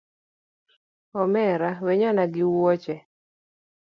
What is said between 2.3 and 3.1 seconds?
gi wuoche